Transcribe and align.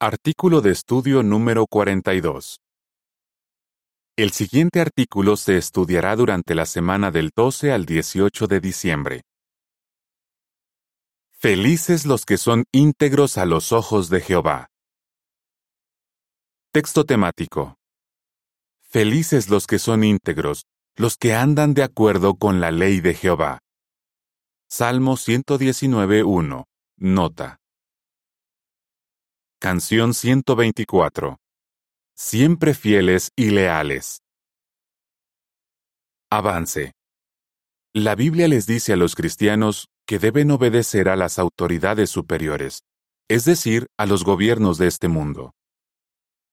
Artículo 0.00 0.60
de 0.60 0.70
estudio 0.70 1.24
número 1.24 1.66
42. 1.66 2.60
El 4.16 4.30
siguiente 4.30 4.80
artículo 4.80 5.36
se 5.36 5.56
estudiará 5.56 6.14
durante 6.14 6.54
la 6.54 6.66
semana 6.66 7.10
del 7.10 7.32
12 7.34 7.72
al 7.72 7.84
18 7.84 8.46
de 8.46 8.60
diciembre. 8.60 9.22
Felices 11.32 12.06
los 12.06 12.24
que 12.24 12.36
son 12.36 12.62
íntegros 12.72 13.38
a 13.38 13.44
los 13.44 13.72
ojos 13.72 14.08
de 14.08 14.20
Jehová. 14.20 14.68
Texto 16.72 17.04
temático. 17.04 17.74
Felices 18.80 19.48
los 19.48 19.66
que 19.66 19.80
son 19.80 20.04
íntegros, 20.04 20.66
los 20.94 21.16
que 21.16 21.34
andan 21.34 21.74
de 21.74 21.82
acuerdo 21.82 22.36
con 22.36 22.60
la 22.60 22.70
ley 22.70 23.00
de 23.00 23.14
Jehová. 23.14 23.58
Salmo 24.68 25.16
119.1. 25.16 26.66
Nota. 26.98 27.58
Canción 29.60 30.14
124. 30.14 31.36
Siempre 32.16 32.74
fieles 32.74 33.30
y 33.34 33.50
leales. 33.50 34.20
Avance. 36.30 36.92
La 37.92 38.14
Biblia 38.14 38.46
les 38.46 38.68
dice 38.68 38.92
a 38.92 38.96
los 38.96 39.16
cristianos 39.16 39.88
que 40.06 40.20
deben 40.20 40.52
obedecer 40.52 41.08
a 41.08 41.16
las 41.16 41.40
autoridades 41.40 42.08
superiores, 42.08 42.84
es 43.28 43.44
decir, 43.46 43.88
a 43.98 44.06
los 44.06 44.22
gobiernos 44.22 44.78
de 44.78 44.86
este 44.86 45.08
mundo. 45.08 45.54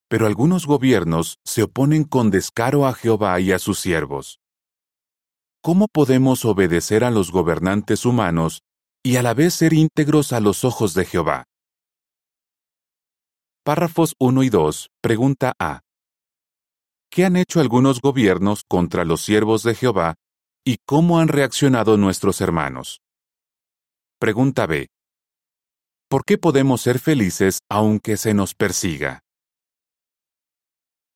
Pero 0.10 0.26
algunos 0.26 0.66
gobiernos 0.66 1.35
se 1.46 1.62
oponen 1.62 2.05
con 2.05 2.32
descaro 2.32 2.88
a 2.88 2.96
Jehová 2.96 3.40
y 3.40 3.52
a 3.52 3.60
sus 3.60 3.77
siervos. 3.77 4.40
¿Cómo 5.62 5.88
podemos 5.90 6.44
obedecer 6.44 7.04
a 7.04 7.12
los 7.12 7.32
gobernantes 7.32 8.04
humanos 8.04 8.62
y 9.04 9.18
a 9.18 9.22
la 9.22 9.35
vez 9.35 9.54
ser 9.54 9.74
íntegros 9.74 10.34
a 10.34 10.40
los 10.40 10.63
ojos 10.63 10.96
de 10.96 11.05
Jehová? 11.05 11.46
Párrafos 13.66 14.14
1 14.20 14.44
y 14.44 14.50
2. 14.50 14.92
Pregunta 15.02 15.55
A. 15.58 15.82
¿Qué 17.10 17.26
han 17.26 17.35
hecho 17.35 17.60
algunos 17.60 17.99
gobiernos 17.99 18.63
contra 18.63 19.05
los 19.05 19.22
siervos 19.22 19.63
de 19.63 19.74
Jehová 19.74 20.13
y 20.63 20.77
cómo 20.85 21.18
han 21.18 21.30
reaccionado 21.30 21.98
nuestros 21.98 22.41
hermanos? 22.41 23.02
Pregunta 24.20 24.68
B. 24.68 24.90
¿Por 26.07 26.26
qué 26.26 26.38
podemos 26.38 26.82
ser 26.82 26.99
felices 26.99 27.62
aunque 27.68 28.18
se 28.18 28.35
nos 28.35 28.54
persiga? 28.54 29.22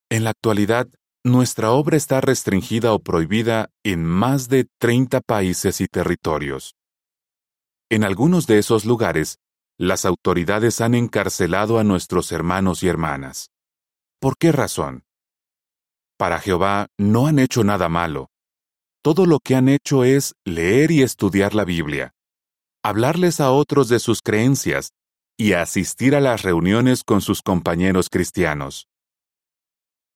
En 0.10 0.24
la 0.24 0.32
actualidad, 0.32 0.88
nuestra 1.24 1.70
obra 1.70 1.98
está 1.98 2.20
restringida 2.20 2.94
o 2.94 3.00
prohibida 3.00 3.70
en 3.84 4.04
más 4.04 4.50
de 4.50 4.66
30 4.80 5.22
países 5.22 5.82
y 5.82 5.88
territorios. 5.88 6.74
En 7.92 8.04
algunos 8.04 8.48
de 8.48 8.58
esos 8.58 8.86
lugares, 8.86 9.38
las 9.80 10.04
autoridades 10.04 10.82
han 10.82 10.94
encarcelado 10.94 11.80
a 11.80 11.86
nuestros 11.86 12.34
hermanos 12.34 12.84
y 12.84 12.90
hermanas. 12.90 13.50
¿Por 14.20 14.38
qué 14.38 14.52
razón? 14.52 15.06
Para 16.18 16.40
Jehová 16.40 16.88
no 16.98 17.28
han 17.28 17.40
hecho 17.40 17.64
nada 17.64 17.88
malo. 17.88 18.30
Todo 19.02 19.26
lo 19.26 19.40
que 19.40 19.56
han 19.56 19.70
hecho 19.70 20.04
es 20.04 20.36
leer 20.44 20.92
y 20.92 21.02
estudiar 21.02 21.56
la 21.56 21.64
Biblia, 21.64 22.12
hablarles 22.84 23.40
a 23.40 23.52
otros 23.52 23.88
de 23.88 24.00
sus 24.00 24.22
creencias 24.22 24.92
y 25.38 25.54
asistir 25.54 26.14
a 26.14 26.20
las 26.20 26.42
reuniones 26.42 27.06
con 27.06 27.22
sus 27.22 27.42
compañeros 27.42 28.10
cristianos. 28.10 28.90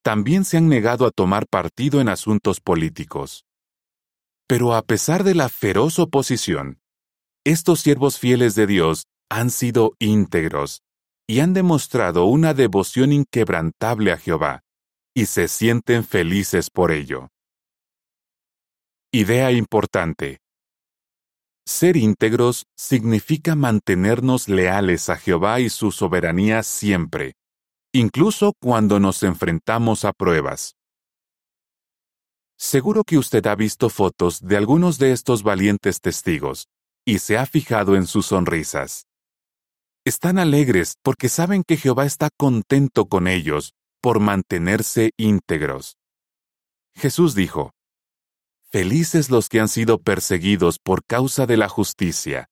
También 0.03 0.44
se 0.44 0.58
han 0.58 0.67
negado 0.67 1.06
a 1.06 1.11
tomar 1.11 1.47
partido 1.47 2.02
en 2.02 2.09
asuntos 2.09 2.59
políticos. 2.59 3.45
Pero 4.45 4.75
a 4.75 4.81
pesar 4.81 5.23
de 5.23 5.36
la 5.36 5.47
feroz 5.47 6.00
oposición, 6.00 6.81
estos 7.45 7.80
siervos 7.80 8.19
fieles 8.19 8.56
de 8.56 8.67
Dios 8.67 9.06
han 9.34 9.50
sido 9.50 9.95
íntegros 10.00 10.84
y 11.28 11.39
han 11.39 11.53
demostrado 11.53 12.26
una 12.26 12.53
devoción 12.53 13.12
inquebrantable 13.12 14.12
a 14.12 14.17
Jehová, 14.17 14.62
y 15.16 15.25
se 15.25 15.48
sienten 15.48 16.03
felices 16.03 16.70
por 16.70 16.92
ello. 16.92 17.30
Idea 19.12 19.52
importante. 19.52 20.40
Ser 21.66 21.96
íntegros 21.97 22.66
significa 22.75 23.56
mantenernos 23.56 24.50
leales 24.50 25.09
a 25.09 25.16
Jehová 25.16 25.62
y 25.62 25.69
su 25.69 25.91
soberanía 25.91 26.62
siempre, 26.62 27.36
incluso 27.94 28.53
cuando 28.62 29.00
nos 29.00 29.24
enfrentamos 29.24 30.03
a 30.03 30.12
pruebas. 30.12 30.75
Seguro 32.57 33.03
que 33.03 33.18
usted 33.18 33.46
ha 33.47 33.56
visto 33.56 33.90
fotos 33.90 34.41
de 34.41 34.57
algunos 34.57 34.97
de 35.00 35.12
estos 35.13 35.41
valientes 35.41 36.02
testigos 36.02 36.68
y 37.06 37.19
se 37.19 37.38
ha 37.38 37.46
fijado 37.46 37.96
en 37.96 38.07
sus 38.07 38.28
sonrisas. 38.28 39.07
Están 40.06 40.38
alegres 40.38 40.97
porque 41.02 41.30
saben 41.30 41.64
que 41.64 41.78
Jehová 41.78 42.06
está 42.06 42.30
contento 42.38 43.06
con 43.06 43.30
ellos 43.30 43.74
por 44.02 44.19
mantenerse 44.19 45.12
íntegros. 45.18 45.96
Jesús 46.94 47.36
dijo, 47.36 47.72
Felices 48.69 49.30
los 49.30 49.47
que 49.47 49.62
han 49.62 49.69
sido 49.69 50.00
perseguidos 50.00 50.78
por 50.78 51.06
causa 51.06 51.46
de 51.46 51.56
la 51.56 51.69
justicia. 51.69 52.50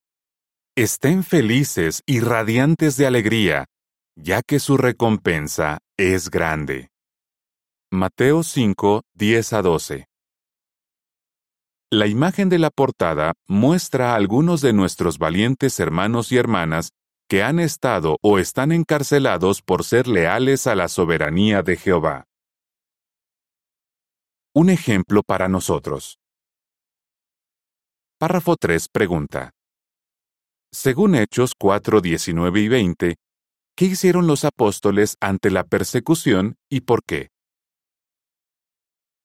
Estén 0.77 1.23
felices 1.23 2.03
y 2.05 2.21
radiantes 2.21 2.95
de 2.95 3.05
alegría, 3.05 3.65
ya 4.15 4.41
que 4.43 4.59
su 4.59 4.77
recompensa 4.77 5.79
es 5.97 6.29
grande. 6.29 6.89
Mateo 7.91 8.43
5, 8.43 9.01
10 9.13 9.53
a 9.53 9.61
12. 9.61 10.05
La 11.89 12.07
imagen 12.07 12.47
de 12.47 12.59
la 12.59 12.69
portada 12.69 13.33
muestra 13.49 14.13
a 14.13 14.15
algunos 14.15 14.61
de 14.61 14.71
nuestros 14.71 15.17
valientes 15.17 15.77
hermanos 15.81 16.31
y 16.31 16.37
hermanas 16.37 16.91
que 17.31 17.43
han 17.43 17.61
estado 17.61 18.17
o 18.21 18.39
están 18.39 18.73
encarcelados 18.73 19.61
por 19.61 19.85
ser 19.85 20.05
leales 20.05 20.67
a 20.67 20.75
la 20.75 20.89
soberanía 20.89 21.63
de 21.63 21.77
Jehová. 21.77 22.25
Un 24.53 24.69
ejemplo 24.69 25.23
para 25.25 25.47
nosotros. 25.47 26.19
Párrafo 28.19 28.57
3 28.57 28.89
pregunta. 28.91 29.51
Según 30.73 31.15
Hechos 31.15 31.53
4, 31.57 32.01
19 32.01 32.59
y 32.59 32.67
20, 32.67 33.15
¿qué 33.77 33.85
hicieron 33.85 34.27
los 34.27 34.43
apóstoles 34.43 35.15
ante 35.21 35.51
la 35.51 35.63
persecución 35.63 36.55
y 36.69 36.81
por 36.81 36.99
qué? 37.01 37.29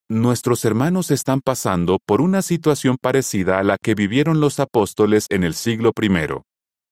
Nuestros 0.09 0.65
hermanos 0.65 1.11
están 1.11 1.41
pasando 1.41 1.99
por 2.07 2.21
una 2.21 2.43
situación 2.43 2.99
parecida 3.03 3.59
a 3.59 3.65
la 3.65 3.79
que 3.83 3.97
vivieron 3.97 4.39
los 4.39 4.61
apóstoles 4.61 5.27
en 5.29 5.43
el 5.43 5.55
siglo 5.55 5.91
I 6.01 6.09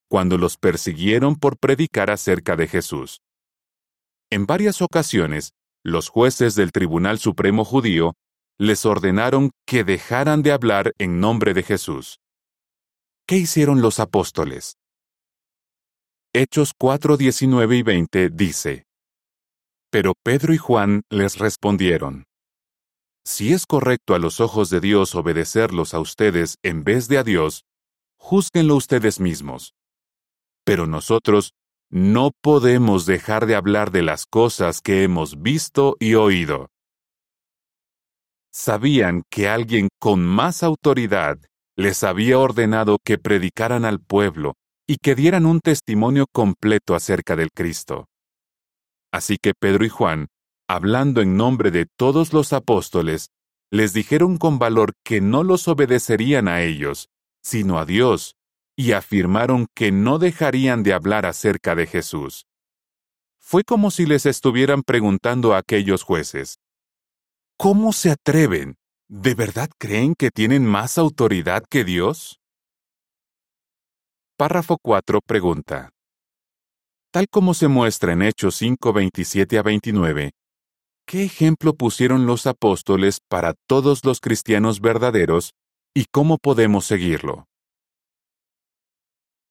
cuando 0.09 0.38
los 0.38 0.56
persiguieron 0.56 1.37
por 1.37 1.59
predicar 1.59 2.10
acerca 2.10 2.56
de 2.56 2.69
Jesús. 2.69 3.20
En 4.31 4.47
varias 4.47 4.82
ocasiones, 4.82 5.53
los 5.84 6.09
jueces 6.09 6.54
del 6.54 6.72
Tribunal 6.72 7.19
Supremo 7.19 7.65
judío 7.65 8.14
les 8.59 8.87
ordenaron 8.87 9.50
que 9.66 9.84
dejaran 9.84 10.43
de 10.43 10.53
hablar 10.53 10.93
en 10.98 11.20
nombre 11.20 11.54
de 11.54 11.62
Jesús. 11.62 12.19
¿Qué 13.26 13.37
hicieron 13.37 13.82
los 13.82 14.00
apóstoles? 14.00 14.76
Hechos 16.32 16.72
4, 16.78 17.16
19 17.16 17.76
y 17.76 17.82
20 17.82 18.31
dice, 18.31 18.84
Pero 19.91 20.14
Pedro 20.22 20.53
y 20.53 20.59
Juan 20.59 21.03
les 21.10 21.38
respondieron, 21.38 22.25
Si 23.25 23.53
es 23.53 23.66
correcto 23.66 24.14
a 24.14 24.19
los 24.19 24.41
ojos 24.41 24.69
de 24.70 24.81
Dios 24.81 25.14
obedecerlos 25.14 25.94
a 25.94 26.00
ustedes 26.00 26.56
en 26.62 26.82
vez 26.82 27.09
de 27.09 27.19
a 27.19 27.25
Dios, 27.25 27.64
júzguenlo 28.19 28.76
ustedes 28.76 29.20
mismos 29.20 29.75
pero 30.64 30.86
nosotros 30.86 31.52
no 31.91 32.32
podemos 32.41 33.06
dejar 33.06 33.47
de 33.47 33.54
hablar 33.54 33.91
de 33.91 34.02
las 34.02 34.26
cosas 34.26 34.80
que 34.80 35.04
hemos 35.04 35.41
visto 35.41 35.97
y 36.00 36.14
oído. 36.14 36.70
Sabían 38.52 39.22
que 39.30 39.48
alguien 39.48 39.88
con 40.00 40.25
más 40.25 40.62
autoridad 40.62 41.38
les 41.76 42.02
había 42.04 42.38
ordenado 42.38 42.98
que 43.04 43.19
predicaran 43.19 43.84
al 43.84 44.00
pueblo 44.00 44.54
y 44.86 44.97
que 44.97 45.14
dieran 45.14 45.47
un 45.47 45.60
testimonio 45.60 46.26
completo 46.32 46.94
acerca 46.94 47.36
del 47.36 47.50
Cristo. 47.52 48.06
Así 49.12 49.37
que 49.40 49.52
Pedro 49.55 49.84
y 49.84 49.88
Juan, 49.88 50.26
hablando 50.69 51.20
en 51.20 51.37
nombre 51.37 51.70
de 51.70 51.87
todos 51.96 52.32
los 52.32 52.52
apóstoles, 52.52 53.28
les 53.70 53.93
dijeron 53.93 54.37
con 54.37 54.58
valor 54.58 54.93
que 55.05 55.20
no 55.20 55.43
los 55.43 55.69
obedecerían 55.69 56.49
a 56.49 56.62
ellos, 56.62 57.08
sino 57.43 57.78
a 57.78 57.87
Dios 57.87 58.34
y 58.76 58.93
afirmaron 58.93 59.67
que 59.75 59.93
no 59.93 60.19
dejarían 60.19 60.82
de 60.82 60.93
hablar 60.93 61.26
acerca 61.26 61.75
de 61.75 61.87
Jesús. 61.87 62.47
Fue 63.38 63.62
como 63.62 63.91
si 63.91 64.06
les 64.06 64.26
estuvieran 64.26 64.82
preguntando 64.82 65.55
a 65.55 65.59
aquellos 65.59 66.03
jueces, 66.03 66.59
¿Cómo 67.56 67.93
se 67.93 68.11
atreven? 68.11 68.76
¿De 69.09 69.35
verdad 69.35 69.71
creen 69.79 70.15
que 70.17 70.31
tienen 70.31 70.67
más 70.67 70.99
autoridad 70.99 71.62
que 71.71 71.85
Dios? 71.85 72.41
Párrafo 74.37 74.77
4 74.82 75.20
pregunta. 75.25 75.91
Tal 77.12 77.29
como 77.31 77.55
se 77.55 77.69
muestra 77.69 78.12
en 78.12 78.23
Hechos 78.23 78.56
5, 78.56 78.93
27 78.93 79.59
a 79.59 79.62
29, 79.62 80.32
¿qué 81.06 81.25
ejemplo 81.25 81.75
pusieron 81.75 82.27
los 82.27 82.49
apóstoles 82.49 83.20
para 83.29 83.55
todos 83.69 84.05
los 84.05 84.19
cristianos 84.19 84.81
verdaderos 84.81 85.53
y 85.94 86.06
cómo 86.11 86.38
podemos 86.38 86.87
seguirlo? 86.87 87.47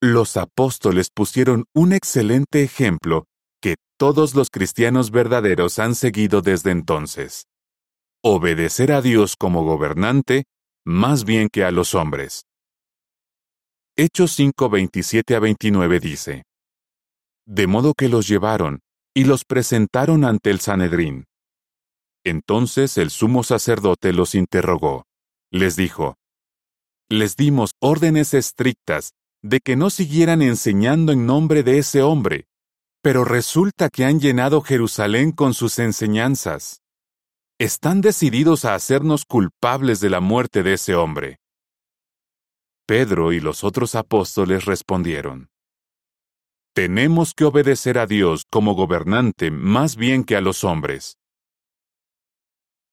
Los 0.06 0.36
apóstoles 0.36 1.08
pusieron 1.10 1.64
un 1.74 1.94
excelente 1.94 2.62
ejemplo 2.62 3.24
que 3.62 3.78
todos 3.98 4.36
los 4.36 4.50
cristianos 4.50 5.12
verdaderos 5.12 5.80
han 5.80 5.96
seguido 5.96 6.42
desde 6.42 6.72
entonces. 6.72 7.46
Obedecer 8.22 8.92
a 8.92 9.02
Dios 9.02 9.38
como 9.38 9.64
gobernante 9.64 10.44
más 10.86 11.24
bien 11.24 11.48
que 11.48 11.64
a 11.64 11.72
los 11.72 11.96
hombres. 11.96 12.44
Hechos 13.96 14.34
5, 14.34 14.70
27 14.70 15.36
a 15.38 15.40
29 15.40 16.02
dice, 16.02 16.44
De 17.48 17.66
modo 17.68 17.94
que 17.94 18.10
los 18.10 18.28
llevaron 18.28 18.82
y 19.16 19.24
los 19.24 19.46
presentaron 19.46 20.26
ante 20.26 20.50
el 20.50 20.60
Sanedrín. 20.60 21.28
Entonces 22.26 22.98
el 22.98 23.10
sumo 23.10 23.42
sacerdote 23.44 24.12
los 24.12 24.36
interrogó. 24.36 25.06
Les 25.50 25.78
dijo, 25.78 26.18
Les 27.08 27.38
dimos 27.38 27.72
órdenes 27.80 28.34
estrictas 28.34 29.14
de 29.44 29.60
que 29.60 29.76
no 29.76 29.90
siguieran 29.90 30.42
enseñando 30.42 31.12
en 31.12 31.26
nombre 31.26 31.64
de 31.64 31.78
ese 31.78 32.02
hombre, 32.02 32.48
pero 33.02 33.26
resulta 33.26 33.90
que 33.90 34.06
han 34.06 34.22
llenado 34.22 34.62
Jerusalén 34.62 35.34
con 35.34 35.54
sus 35.54 35.80
enseñanzas. 35.80 36.82
Están 37.60 38.00
decididos 38.00 38.64
a 38.64 38.74
hacernos 38.74 39.26
culpables 39.26 40.00
de 40.00 40.10
la 40.10 40.22
muerte 40.22 40.64
de 40.64 40.74
ese 40.74 40.96
hombre. 40.96 41.40
Pedro 42.88 43.34
y 43.34 43.42
los 43.42 43.66
otros 43.66 43.96
apóstoles 43.96 44.64
respondieron, 44.66 45.50
Tenemos 46.74 47.34
que 47.34 47.44
obedecer 47.44 48.00
a 48.00 48.08
Dios 48.08 48.46
como 48.50 48.74
gobernante 48.74 49.52
más 49.52 49.98
bien 49.98 50.24
que 50.24 50.38
a 50.38 50.42
los 50.42 50.64
hombres. 50.64 51.18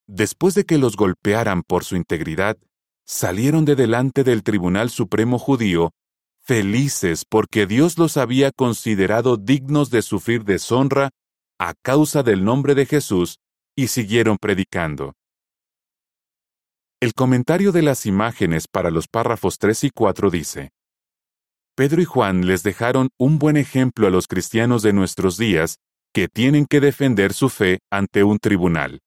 Después 0.09 0.55
de 0.57 0.65
que 0.65 0.79
los 0.79 0.97
golpearan 0.97 1.63
por 1.63 1.85
su 1.85 1.95
integridad, 1.95 2.59
salieron 3.07 3.65
de 3.65 3.77
delante 3.77 4.25
del 4.25 4.43
Tribunal 4.43 4.91
Supremo 4.91 5.39
judío 5.39 5.93
felices 6.51 7.25
porque 7.25 7.65
Dios 7.65 7.97
los 7.97 8.17
había 8.17 8.51
considerado 8.51 9.37
dignos 9.37 9.89
de 9.89 10.03
sufrir 10.03 10.43
deshonra 10.43 11.11
a 11.61 11.75
causa 11.81 12.25
del 12.25 12.45
nombre 12.45 12.75
de 12.75 12.87
Jesús 12.87 13.37
y 13.77 13.87
siguieron 13.87 14.37
predicando. 14.37 15.13
El 17.01 17.15
comentario 17.15 17.71
de 17.71 17.83
las 17.83 18.05
imágenes 18.05 18.67
para 18.67 18.91
los 18.91 19.07
párrafos 19.07 19.59
3 19.59 19.85
y 19.85 19.91
4 19.91 20.29
dice, 20.29 20.71
Pedro 21.77 22.03
y 22.03 22.05
Juan 22.05 22.45
les 22.45 22.65
dejaron 22.65 23.11
un 23.17 23.39
buen 23.39 23.57
ejemplo 23.57 24.09
a 24.09 24.11
los 24.11 24.27
cristianos 24.27 24.83
de 24.83 24.93
nuestros 24.93 25.37
días 25.37 25.77
que 26.13 26.27
tienen 26.27 26.67
que 26.67 26.81
defender 26.81 27.33
su 27.33 27.49
fe 27.49 27.79
ante 27.93 28.25
un 28.25 28.41
tribunal. 28.41 28.99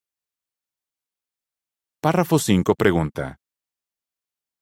Párrafo 2.01 2.39
5 2.39 2.73
pregunta. 2.75 3.35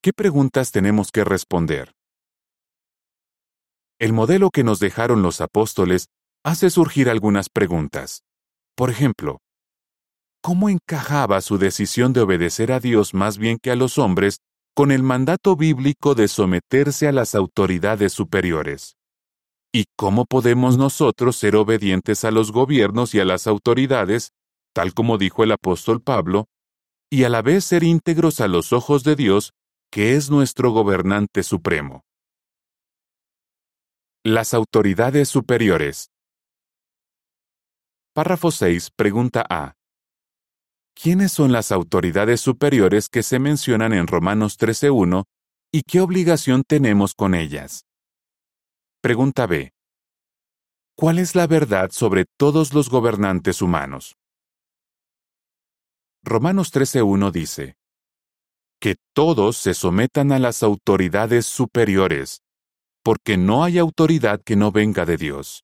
¿Qué 0.02 0.14
preguntas 0.14 0.72
tenemos 0.72 1.12
que 1.12 1.24
responder? 1.24 1.94
El 4.02 4.14
modelo 4.14 4.50
que 4.50 4.64
nos 4.64 4.80
dejaron 4.80 5.22
los 5.22 5.42
apóstoles 5.42 6.08
hace 6.44 6.72
surgir 6.72 7.08
algunas 7.08 7.50
preguntas. 7.50 8.24
Por 8.76 8.90
ejemplo, 8.90 9.42
¿cómo 10.42 10.70
encajaba 10.70 11.40
su 11.42 11.60
decisión 11.60 12.12
de 12.12 12.22
obedecer 12.22 12.72
a 12.72 12.80
Dios 12.80 13.14
más 13.14 13.38
bien 13.38 13.60
que 13.62 13.70
a 13.70 13.76
los 13.76 14.00
hombres 14.00 14.40
con 14.76 14.92
el 14.92 15.04
mandato 15.04 15.56
bíblico 15.56 16.16
de 16.16 16.28
someterse 16.28 17.08
a 17.08 17.12
las 17.12 17.36
autoridades 17.36 18.12
superiores? 18.12 18.96
¿Y 19.72 19.86
cómo 19.96 20.26
podemos 20.26 20.80
nosotros 20.80 21.36
ser 21.36 21.56
obedientes 21.56 22.26
a 22.26 22.32
los 22.32 22.52
gobiernos 22.52 23.14
y 23.14 23.20
a 23.20 23.26
las 23.26 23.46
autoridades, 23.46 24.32
tal 24.74 24.96
como 24.96 25.20
dijo 25.20 25.44
el 25.44 25.52
apóstol 25.52 26.02
Pablo, 26.02 26.48
y 27.12 27.26
a 27.26 27.30
la 27.30 27.44
vez 27.44 27.66
ser 27.66 27.84
íntegros 27.84 28.42
a 28.42 28.48
los 28.48 28.74
ojos 28.74 29.04
de 29.04 29.16
Dios, 29.16 29.52
que 29.92 30.16
es 30.16 30.32
nuestro 30.32 30.72
gobernante 30.72 31.44
supremo? 31.44 32.04
Las 34.24 34.54
autoridades 34.54 35.30
superiores. 35.30 36.12
Párrafo 38.14 38.52
6. 38.52 38.92
Pregunta 38.96 39.44
A. 39.50 39.74
¿Quiénes 40.94 41.32
son 41.32 41.52
las 41.52 41.72
autoridades 41.72 42.40
superiores 42.40 43.10
que 43.10 43.24
se 43.24 43.40
mencionan 43.40 43.94
en 43.94 44.06
Romanos 44.06 44.60
13.1 44.60 45.24
y 45.72 45.82
qué 45.82 46.02
obligación 46.02 46.62
tenemos 46.68 47.16
con 47.16 47.34
ellas? 47.34 47.88
Pregunta 49.02 49.48
B. 49.48 49.72
¿Cuál 50.96 51.18
es 51.18 51.34
la 51.34 51.48
verdad 51.48 51.90
sobre 51.92 52.26
todos 52.38 52.76
los 52.76 52.90
gobernantes 52.92 53.60
humanos? 53.60 54.18
Romanos 56.24 56.72
13.1 56.72 57.32
dice, 57.32 57.76
que 58.80 58.98
todos 59.16 59.58
se 59.58 59.74
sometan 59.74 60.32
a 60.32 60.38
las 60.38 60.62
autoridades 60.62 61.48
superiores, 61.48 62.44
porque 63.04 63.38
no 63.38 63.64
hay 63.64 63.78
autoridad 63.78 64.42
que 64.44 64.56
no 64.56 64.72
venga 64.72 65.06
de 65.06 65.18
Dios. 65.18 65.64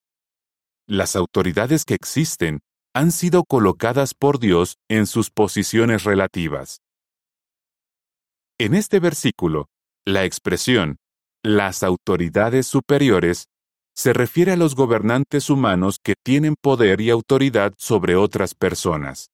Las 0.88 1.16
autoridades 1.16 1.86
que 1.86 1.94
existen 1.94 2.60
han 2.94 3.12
sido 3.12 3.44
colocadas 3.44 4.13
por 4.13 4.39
Dios 4.39 4.78
en 4.89 5.06
sus 5.06 5.30
posiciones 5.30 6.04
relativas. 6.04 6.81
En 8.60 8.74
este 8.74 9.00
versículo, 9.00 9.68
la 10.06 10.25
expresión 10.25 10.98
las 11.44 11.81
autoridades 11.81 12.68
superiores 12.68 13.45
se 13.95 14.12
refiere 14.12 14.51
a 14.51 14.57
los 14.57 14.75
gobernantes 14.75 15.50
humanos 15.50 15.98
que 16.04 16.16
tienen 16.22 16.56
poder 16.62 17.00
y 17.00 17.10
autoridad 17.10 17.74
sobre 17.78 18.18
otras 18.18 18.54
personas. 18.54 19.30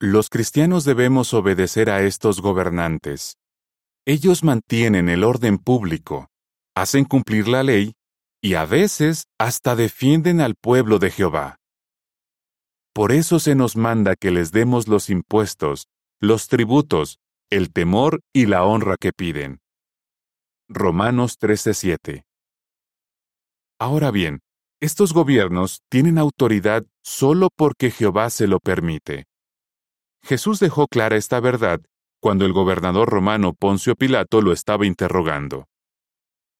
Los 0.00 0.30
cristianos 0.30 0.84
debemos 0.84 1.34
obedecer 1.34 1.90
a 1.90 2.02
estos 2.02 2.40
gobernantes. 2.40 3.36
Ellos 4.06 4.42
mantienen 4.42 5.10
el 5.10 5.22
orden 5.22 5.58
público, 5.58 6.29
hacen 6.80 7.04
cumplir 7.04 7.46
la 7.46 7.62
ley 7.62 7.92
y 8.42 8.54
a 8.54 8.64
veces 8.64 9.24
hasta 9.38 9.76
defienden 9.76 10.40
al 10.40 10.54
pueblo 10.54 10.98
de 10.98 11.10
Jehová. 11.10 11.56
Por 12.94 13.12
eso 13.12 13.38
se 13.38 13.54
nos 13.54 13.76
manda 13.76 14.16
que 14.16 14.30
les 14.30 14.50
demos 14.50 14.88
los 14.88 15.10
impuestos, 15.10 15.88
los 16.20 16.48
tributos, 16.48 17.18
el 17.50 17.70
temor 17.70 18.20
y 18.32 18.46
la 18.46 18.64
honra 18.64 18.96
que 18.98 19.12
piden. 19.12 19.60
Romanos 20.68 21.36
13:7 21.38 22.22
Ahora 23.78 24.10
bien, 24.10 24.40
estos 24.80 25.12
gobiernos 25.12 25.82
tienen 25.90 26.16
autoridad 26.16 26.84
solo 27.02 27.50
porque 27.54 27.90
Jehová 27.90 28.30
se 28.30 28.46
lo 28.46 28.58
permite. 28.58 29.26
Jesús 30.22 30.60
dejó 30.60 30.86
clara 30.86 31.16
esta 31.16 31.40
verdad 31.40 31.80
cuando 32.22 32.44
el 32.46 32.52
gobernador 32.52 33.08
romano 33.08 33.54
Poncio 33.54 33.96
Pilato 33.96 34.40
lo 34.42 34.52
estaba 34.52 34.86
interrogando. 34.86 35.69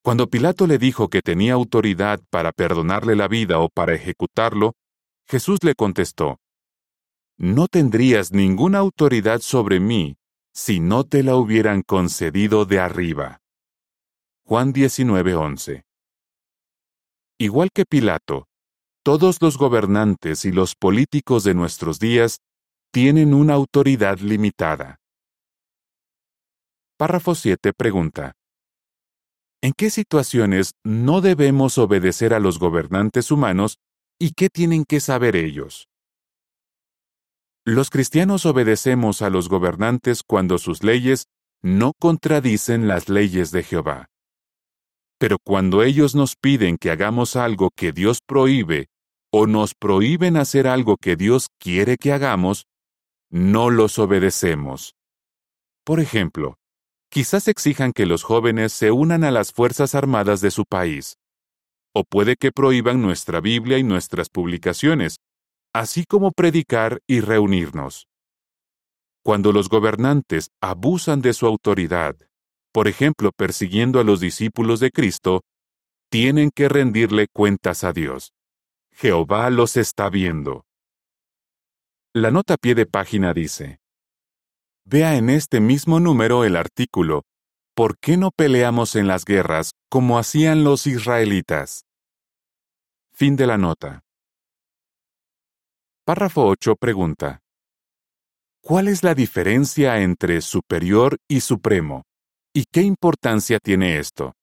Cuando 0.03 0.29
Pilato 0.29 0.67
le 0.67 0.79
dijo 0.79 1.09
que 1.09 1.21
tenía 1.21 1.53
autoridad 1.53 2.21
para 2.31 2.53
perdonarle 2.53 3.17
la 3.17 3.29
vida 3.29 3.59
o 3.59 3.69
para 3.69 3.95
ejecutarlo, 3.95 4.73
Jesús 5.29 5.59
le 5.63 5.75
contestó, 5.75 6.39
No 7.37 7.69
tendrías 7.69 8.33
ninguna 8.33 8.79
autoridad 8.79 9.41
sobre 9.41 9.79
mí 9.79 10.17
si 10.55 10.81
no 10.81 11.05
te 11.05 11.23
la 11.23 11.37
hubieran 11.37 11.83
concedido 11.83 12.65
de 12.65 12.81
arriba. 12.81 13.41
Juan 14.45 14.73
19:11 14.73 15.83
Igual 17.39 17.71
que 17.73 17.85
Pilato, 17.85 18.49
todos 19.03 19.41
los 19.41 19.57
gobernantes 19.57 20.45
y 20.45 20.53
los 20.53 20.75
políticos 20.75 21.45
de 21.45 21.55
nuestros 21.55 21.99
días 21.99 22.41
tienen 22.93 23.33
una 23.33 23.55
autoridad 23.55 24.19
limitada. 24.19 24.99
Párrafo 26.99 27.35
7 27.35 27.73
pregunta. 27.73 28.33
¿En 29.63 29.75
qué 29.77 29.91
situaciones 29.91 30.73
no 30.85 31.21
debemos 31.21 31.77
obedecer 31.77 32.33
a 32.33 32.41
los 32.41 32.59
gobernantes 32.59 33.31
humanos 33.31 33.77
y 34.19 34.33
qué 34.33 34.49
tienen 34.49 34.85
que 34.89 35.01
saber 35.01 35.37
ellos? 35.37 35.87
Los 37.67 37.91
cristianos 37.91 38.47
obedecemos 38.47 39.21
a 39.21 39.29
los 39.29 39.51
gobernantes 39.51 40.23
cuando 40.27 40.57
sus 40.57 40.83
leyes 40.83 41.27
no 41.63 41.93
contradicen 42.01 42.89
las 42.89 43.11
leyes 43.11 43.51
de 43.51 43.63
Jehová. 43.63 44.07
Pero 45.19 45.37
cuando 45.45 45.83
ellos 45.83 46.15
nos 46.15 46.37
piden 46.37 46.79
que 46.79 46.91
hagamos 46.91 47.37
algo 47.37 47.69
que 47.77 47.93
Dios 47.93 48.21
prohíbe 48.27 48.87
o 49.31 49.47
nos 49.47 49.75
prohíben 49.75 50.39
hacer 50.39 50.67
algo 50.67 50.97
que 50.97 51.17
Dios 51.17 51.49
quiere 51.59 51.99
que 51.99 52.15
hagamos, 52.15 52.65
no 53.29 53.69
los 53.69 53.99
obedecemos. 53.99 54.95
Por 55.85 56.01
ejemplo, 56.01 56.57
quizás 57.11 57.49
exijan 57.49 57.93
que 57.93 58.07
los 58.07 58.23
jóvenes 58.23 58.73
se 58.73 58.93
unan 58.93 59.25
a 59.25 59.31
las 59.31 59.53
Fuerzas 59.53 59.95
Armadas 59.95 60.41
de 60.41 60.51
su 60.51 60.65
país. 60.65 61.17
O 61.93 62.05
puede 62.05 62.37
que 62.37 62.53
prohíban 62.53 63.03
nuestra 63.03 63.41
Biblia 63.41 63.79
y 63.79 63.83
nuestras 63.83 64.29
publicaciones, 64.29 65.17
así 65.75 66.05
como 66.05 66.31
predicar 66.31 67.01
y 67.09 67.21
reunirnos. 67.21 68.07
Cuando 69.25 69.53
los 69.53 69.69
gobernantes 69.69 70.51
abusan 70.63 71.21
de 71.21 71.35
su 71.35 71.47
autoridad, 71.47 72.17
por 72.73 72.87
ejemplo 72.87 73.33
persiguiendo 73.37 73.99
a 73.99 74.05
los 74.05 74.21
discípulos 74.21 74.79
de 74.81 74.91
Cristo, 74.91 75.43
tienen 76.11 76.51
que 76.55 76.69
rendirle 76.69 77.27
cuentas 77.33 77.85
a 77.85 77.93
Dios. 77.93 78.33
Jehová 78.93 79.51
los 79.51 79.77
está 79.77 80.09
viendo. 80.11 80.65
La 82.15 82.31
nota 82.31 82.57
pie 82.57 82.75
de 82.75 82.87
página 82.87 83.33
dice, 83.33 83.81
Vea 84.85 85.17
en 85.17 85.31
este 85.31 85.61
mismo 85.61 86.01
número 86.01 86.45
el 86.45 86.57
artículo 86.57 87.23
¿Por 87.75 87.99
qué 87.99 88.17
no 88.17 88.31
peleamos 88.31 88.95
en 88.97 89.07
las 89.07 89.25
guerras 89.25 89.71
como 89.89 90.19
hacían 90.19 90.65
los 90.65 90.87
israelitas? 90.87 91.85
Fin 93.13 93.37
de 93.37 93.47
la 93.47 93.57
nota. 93.57 94.03
Párrafo 96.05 96.47
8 96.47 96.77
pregunta. 96.77 97.41
¿Cuál 98.63 98.89
es 98.89 99.03
la 99.03 99.15
diferencia 99.15 100.01
entre 100.03 100.43
superior 100.43 101.17
y 101.29 101.41
supremo? 101.41 102.03
¿Y 102.53 102.65
qué 102.71 102.83
importancia 102.83 103.59
tiene 103.59 103.99
esto? 103.99 104.35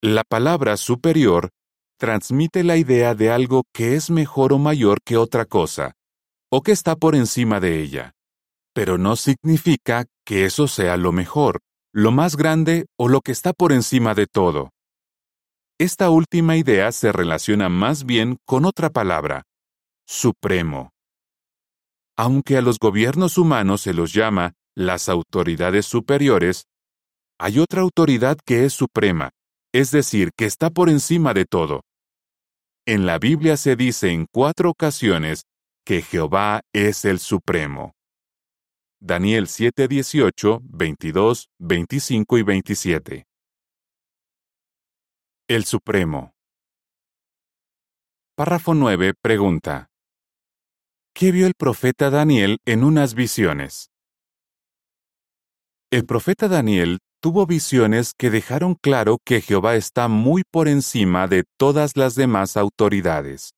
La 0.00 0.22
palabra 0.22 0.76
superior 0.76 1.50
transmite 1.98 2.62
la 2.62 2.76
idea 2.76 3.14
de 3.14 3.30
algo 3.30 3.64
que 3.72 3.96
es 3.96 4.10
mejor 4.10 4.52
o 4.52 4.58
mayor 4.58 4.98
que 5.04 5.16
otra 5.16 5.44
cosa, 5.44 5.94
o 6.50 6.62
que 6.62 6.72
está 6.72 6.94
por 6.96 7.16
encima 7.16 7.58
de 7.58 7.80
ella. 7.80 8.12
Pero 8.74 8.98
no 8.98 9.16
significa 9.16 10.06
que 10.24 10.44
eso 10.44 10.68
sea 10.68 10.96
lo 10.96 11.12
mejor, 11.12 11.60
lo 11.92 12.10
más 12.10 12.36
grande 12.36 12.86
o 12.98 13.08
lo 13.08 13.20
que 13.20 13.32
está 13.32 13.52
por 13.52 13.72
encima 13.72 14.14
de 14.14 14.26
todo. 14.26 14.70
Esta 15.78 16.10
última 16.10 16.56
idea 16.56 16.92
se 16.92 17.12
relaciona 17.12 17.68
más 17.68 18.04
bien 18.04 18.38
con 18.46 18.64
otra 18.64 18.90
palabra, 18.90 19.42
supremo. 20.06 20.90
Aunque 22.16 22.56
a 22.56 22.62
los 22.62 22.78
gobiernos 22.78 23.36
humanos 23.38 23.80
se 23.82 23.94
los 23.94 24.12
llama 24.12 24.52
las 24.76 25.08
autoridades 25.08 25.86
superiores, 25.86 26.66
hay 27.38 27.58
otra 27.58 27.82
autoridad 27.82 28.38
que 28.44 28.64
es 28.64 28.72
suprema, 28.72 29.30
es 29.72 29.90
decir, 29.90 30.30
que 30.36 30.44
está 30.44 30.70
por 30.70 30.88
encima 30.88 31.34
de 31.34 31.44
todo. 31.44 31.82
En 32.86 33.06
la 33.06 33.18
Biblia 33.18 33.56
se 33.56 33.76
dice 33.76 34.10
en 34.10 34.26
cuatro 34.32 34.70
ocasiones 34.70 35.44
que 35.84 36.02
Jehová 36.02 36.62
es 36.72 37.04
el 37.04 37.18
Supremo. 37.18 37.92
Daniel 39.04 39.48
7, 39.48 39.88
18, 39.88 40.60
22, 40.62 41.48
25 41.58 42.38
y 42.38 42.42
27. 42.44 43.26
El 45.48 45.64
Supremo. 45.64 46.30
Párrafo 48.36 48.74
9 48.74 49.14
pregunta. 49.20 49.88
¿Qué 51.12 51.32
vio 51.32 51.48
el 51.48 51.54
profeta 51.58 52.10
Daniel 52.10 52.58
en 52.64 52.84
unas 52.84 53.14
visiones? 53.14 53.90
El 55.90 56.06
profeta 56.06 56.46
Daniel 56.46 57.00
tuvo 57.20 57.44
visiones 57.44 58.12
que 58.16 58.30
dejaron 58.30 58.76
claro 58.76 59.18
que 59.24 59.40
Jehová 59.40 59.74
está 59.74 60.06
muy 60.06 60.44
por 60.48 60.68
encima 60.68 61.26
de 61.26 61.42
todas 61.58 61.96
las 61.96 62.14
demás 62.14 62.56
autoridades. 62.56 63.50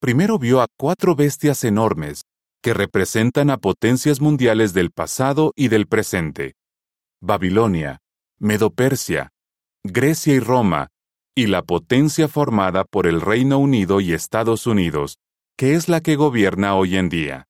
Primero 0.00 0.40
vio 0.40 0.60
a 0.60 0.66
cuatro 0.76 1.14
bestias 1.14 1.62
enormes, 1.62 2.22
que 2.62 2.74
representan 2.74 3.50
a 3.50 3.58
potencias 3.58 4.20
mundiales 4.20 4.72
del 4.72 4.90
pasado 4.90 5.52
y 5.56 5.68
del 5.68 5.86
presente. 5.86 6.54
Babilonia, 7.20 8.00
Medo-Persia, 8.38 9.30
Grecia 9.84 10.34
y 10.34 10.40
Roma, 10.40 10.88
y 11.34 11.46
la 11.46 11.62
potencia 11.62 12.28
formada 12.28 12.84
por 12.84 13.06
el 13.06 13.20
Reino 13.20 13.58
Unido 13.58 14.00
y 14.00 14.12
Estados 14.12 14.66
Unidos, 14.66 15.18
que 15.56 15.74
es 15.74 15.88
la 15.88 16.00
que 16.00 16.16
gobierna 16.16 16.74
hoy 16.74 16.96
en 16.96 17.08
día. 17.08 17.46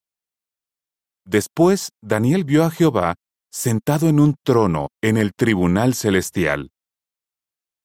Después, 1.25 1.89
Daniel 2.01 2.43
vio 2.43 2.63
a 2.63 2.71
Jehová 2.71 3.15
sentado 3.51 4.07
en 4.07 4.19
un 4.19 4.35
trono 4.43 4.89
en 5.01 5.17
el 5.17 5.33
tribunal 5.33 5.93
celestial. 5.93 6.69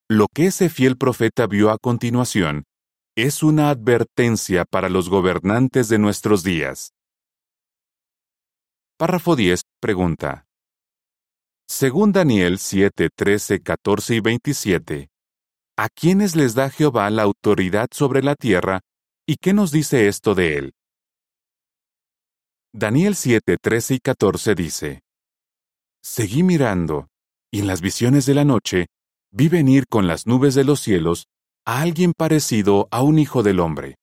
Lo 0.09 0.27
que 0.33 0.47
ese 0.47 0.69
fiel 0.69 0.97
profeta 0.97 1.47
vio 1.47 1.71
a 1.71 1.77
continuación 1.77 2.65
es 3.15 3.43
una 3.43 3.69
advertencia 3.69 4.65
para 4.65 4.89
los 4.89 5.09
gobernantes 5.09 5.87
de 5.87 5.99
nuestros 5.99 6.43
días. 6.43 6.93
Párrafo 9.03 9.35
10 9.35 9.63
pregunta. 9.81 10.45
Según 11.67 12.13
Daniel 12.13 12.57
7, 12.57 13.09
13, 13.13 13.59
14 13.59 14.15
y 14.15 14.19
27, 14.21 15.09
¿a 15.75 15.89
quiénes 15.89 16.37
les 16.37 16.55
da 16.55 16.69
Jehová 16.69 17.09
la 17.09 17.23
autoridad 17.23 17.87
sobre 17.91 18.23
la 18.23 18.35
tierra 18.35 18.79
y 19.27 19.35
qué 19.41 19.51
nos 19.51 19.73
dice 19.73 20.07
esto 20.07 20.35
de 20.35 20.57
él? 20.57 20.71
Daniel 22.71 23.15
7, 23.15 23.57
13 23.61 23.95
y 23.95 23.99
14 23.99 24.55
dice, 24.55 25.01
Seguí 26.01 26.41
mirando, 26.41 27.09
y 27.51 27.59
en 27.59 27.67
las 27.67 27.81
visiones 27.81 28.25
de 28.25 28.35
la 28.35 28.45
noche 28.45 28.85
vi 29.33 29.49
venir 29.49 29.83
con 29.89 30.07
las 30.07 30.27
nubes 30.27 30.55
de 30.55 30.63
los 30.63 30.79
cielos 30.79 31.25
a 31.65 31.81
alguien 31.81 32.13
parecido 32.15 32.87
a 32.89 33.01
un 33.01 33.19
hijo 33.19 33.43
del 33.43 33.59
hombre, 33.59 33.97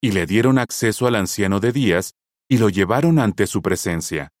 y 0.00 0.12
le 0.12 0.24
dieron 0.24 0.58
acceso 0.58 1.06
al 1.06 1.16
anciano 1.16 1.60
de 1.60 1.72
días 1.72 2.14
y 2.50 2.58
lo 2.58 2.68
llevaron 2.68 3.20
ante 3.20 3.46
su 3.46 3.62
presencia. 3.62 4.32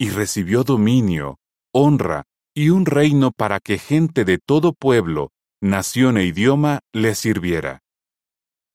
Y 0.00 0.08
recibió 0.08 0.64
dominio, 0.64 1.36
honra 1.74 2.24
y 2.54 2.70
un 2.70 2.86
reino 2.86 3.32
para 3.32 3.60
que 3.60 3.78
gente 3.78 4.24
de 4.24 4.38
todo 4.38 4.72
pueblo, 4.72 5.30
nación 5.60 6.16
e 6.16 6.24
idioma 6.24 6.80
le 6.92 7.14
sirviera. 7.14 7.80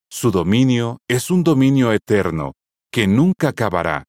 Su 0.09 0.29
dominio 0.29 0.99
es 1.09 1.31
un 1.31 1.43
dominio 1.43 1.91
eterno, 1.91 2.53
que 2.91 3.07
nunca 3.07 3.49
acabará, 3.49 4.05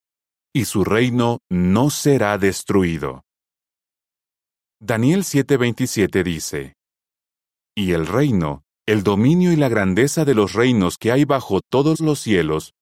y 0.53 0.67
su 0.67 0.85
reino 0.85 1.39
no 1.51 1.89
será 1.89 2.37
destruido. 2.37 3.23
Daniel 4.79 5.25
7:27 5.25 6.23
dice, 6.23 6.75
Y 7.75 7.93
el 7.93 8.07
reino, 8.07 8.63
el 8.87 9.03
dominio 9.03 9.53
y 9.53 9.57
la 9.57 9.71
grandeza 9.71 10.27
de 10.27 10.35
los 10.35 10.53
reinos 10.53 10.99
que 10.99 11.11
hay 11.11 11.25
bajo 11.25 11.63
todos 11.63 12.01
los 12.01 12.21
cielos, 12.21 12.75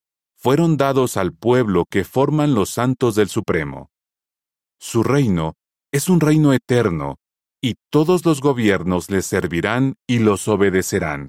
fueron 0.42 0.76
dados 0.76 1.16
al 1.16 1.32
pueblo 1.32 1.84
que 1.88 2.02
forman 2.02 2.52
los 2.52 2.70
santos 2.70 3.14
del 3.14 3.28
Supremo. 3.28 3.90
Su 4.80 5.04
reino 5.04 5.54
es 5.92 6.08
un 6.08 6.18
reino 6.18 6.52
eterno, 6.52 7.18
y 7.62 7.74
todos 7.92 8.26
los 8.26 8.40
gobiernos 8.40 9.08
les 9.08 9.24
servirán 9.24 9.94
y 10.04 10.18
los 10.18 10.48
obedecerán. 10.48 11.28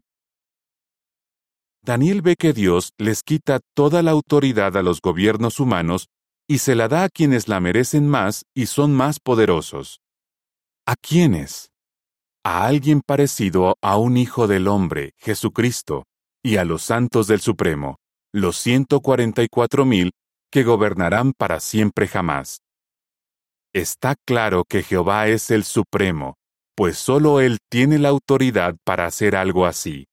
Daniel 1.84 2.24
ve 2.24 2.36
que 2.36 2.53
Dios 2.53 2.93
les 2.98 3.22
quita 3.22 3.60
toda 3.75 4.01
la 4.01 4.12
autoridad 4.12 4.75
a 4.77 4.82
los 4.82 5.00
gobiernos 5.00 5.60
humanos 5.60 6.08
y 6.48 6.58
se 6.58 6.74
la 6.74 6.88
da 6.88 7.03
a 7.03 7.10
quienes 7.10 7.48
la 7.48 7.60
merecen 7.60 8.08
más 8.08 8.46
y 8.55 8.65
son 8.65 8.93
más 8.96 9.20
poderosos. 9.20 10.00
¿A 10.88 10.96
quiénes? 10.96 11.70
A 12.43 12.65
alguien 12.65 13.01
parecido 13.05 13.75
a 13.79 13.98
un 13.98 14.17
Hijo 14.17 14.48
del 14.48 14.67
Hombre, 14.67 15.12
Jesucristo, 15.17 16.05
y 16.41 16.58
a 16.58 16.65
los 16.65 16.82
santos 16.82 17.27
del 17.27 17.41
Supremo, 17.41 17.98
los 18.34 18.58
ciento 18.58 19.00
cuarenta 19.02 19.44
y 19.44 19.48
cuatro 19.48 19.86
mil 19.86 20.12
que 20.52 20.63
gobernarán 20.63 21.34
para 21.34 21.60
siempre 21.60 22.08
jamás. 22.08 22.62
Está 23.74 24.16
claro 24.25 24.63
que 24.68 24.82
Jehová 24.82 25.28
es 25.28 25.52
el 25.52 25.63
Supremo, 25.63 26.36
pues 26.75 26.98
sólo 26.98 27.42
Él 27.42 27.60
tiene 27.70 28.00
la 28.00 28.10
autoridad 28.10 28.75
para 28.84 29.06
hacer 29.06 29.36
algo 29.36 29.66
así. 29.66 30.06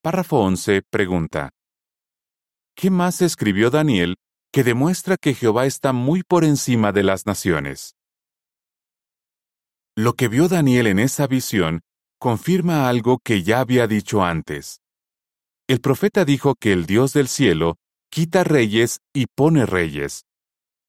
Párrafo 0.00 0.40
11 0.40 0.82
pregunta. 0.90 1.50
¿Qué 2.76 2.90
más 2.90 3.20
escribió 3.20 3.70
Daniel 3.70 4.16
que 4.52 4.64
demuestra 4.64 5.16
que 5.16 5.34
Jehová 5.34 5.66
está 5.66 5.92
muy 5.92 6.22
por 6.22 6.44
encima 6.44 6.92
de 6.92 7.02
las 7.02 7.26
naciones? 7.26 7.94
Lo 9.96 10.14
que 10.14 10.28
vio 10.28 10.48
Daniel 10.48 10.86
en 10.86 10.98
esa 10.98 11.26
visión 11.26 11.80
confirma 12.18 12.88
algo 12.88 13.18
que 13.18 13.42
ya 13.42 13.60
había 13.60 13.86
dicho 13.86 14.22
antes. 14.24 14.81
El 15.68 15.80
profeta 15.80 16.24
dijo 16.24 16.54
que 16.54 16.72
el 16.72 16.86
Dios 16.86 17.12
del 17.12 17.28
cielo 17.28 17.76
quita 18.10 18.44
reyes 18.44 19.00
y 19.14 19.26
pone 19.26 19.64
reyes, 19.64 20.26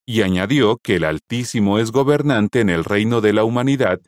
y 0.06 0.22
añadió 0.22 0.78
que 0.78 0.96
el 0.96 1.06
Altísimo 1.06 1.80
es 1.80 1.92
gobernante 1.92 2.60
en 2.60 2.70
el 2.70 2.84
reino 2.84 3.22
de 3.22 3.34
la 3.34 3.44
humanidad 3.44 4.02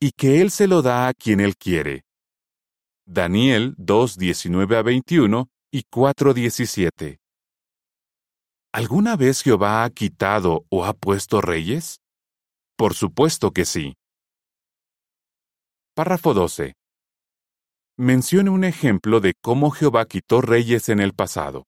y 0.00 0.12
que 0.12 0.40
Él 0.40 0.50
se 0.50 0.66
lo 0.66 0.82
da 0.82 1.08
a 1.08 1.14
quien 1.14 1.40
Él 1.40 1.56
quiere. 1.56 2.04
Daniel 3.06 3.74
2, 3.78 4.18
19 4.18 4.76
a 4.76 4.82
21 4.82 5.48
y 5.70 5.84
4, 5.88 6.34
17. 6.34 7.18
¿Alguna 8.74 9.16
vez 9.16 9.42
Jehová 9.42 9.84
ha 9.84 9.90
quitado 9.90 10.66
o 10.70 10.84
ha 10.84 10.92
puesto 10.92 11.40
reyes? 11.40 12.00
Por 12.76 12.94
supuesto 12.94 13.52
que 13.52 13.64
sí. 13.64 13.94
Párrafo 15.94 16.34
12. 16.34 16.74
Mencione 17.98 18.48
un 18.48 18.64
ejemplo 18.64 19.20
de 19.20 19.34
cómo 19.42 19.70
Jehová 19.70 20.06
quitó 20.06 20.40
reyes 20.40 20.88
en 20.88 20.98
el 20.98 21.12
pasado. 21.12 21.66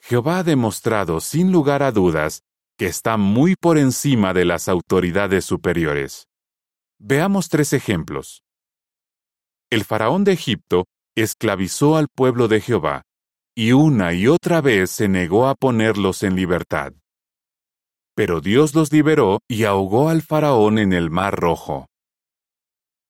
Jehová 0.00 0.38
ha 0.38 0.42
demostrado 0.42 1.20
sin 1.20 1.52
lugar 1.52 1.84
a 1.84 1.92
dudas 1.92 2.42
que 2.76 2.86
está 2.86 3.16
muy 3.16 3.54
por 3.54 3.78
encima 3.78 4.34
de 4.34 4.44
las 4.44 4.68
autoridades 4.68 5.44
superiores. 5.44 6.26
Veamos 6.98 7.48
tres 7.48 7.72
ejemplos. 7.72 8.42
El 9.70 9.84
faraón 9.84 10.24
de 10.24 10.32
Egipto 10.32 10.86
esclavizó 11.16 11.96
al 11.96 12.08
pueblo 12.08 12.48
de 12.48 12.60
Jehová, 12.60 13.02
y 13.56 13.70
una 13.70 14.14
y 14.14 14.26
otra 14.26 14.60
vez 14.60 14.90
se 14.90 15.08
negó 15.08 15.46
a 15.46 15.54
ponerlos 15.54 16.24
en 16.24 16.34
libertad. 16.34 16.92
Pero 18.16 18.40
Dios 18.40 18.74
los 18.74 18.92
liberó 18.92 19.40
y 19.48 19.62
ahogó 19.62 20.08
al 20.08 20.22
faraón 20.22 20.78
en 20.78 20.92
el 20.92 21.08
mar 21.08 21.38
rojo 21.38 21.86